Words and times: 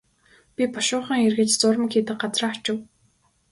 Би 0.55 0.63
бушуухан 0.73 1.19
эргэж 1.27 1.49
зуурмаг 1.59 1.91
хийдэг 1.93 2.17
газраа 2.21 2.51
очив. 2.55 2.77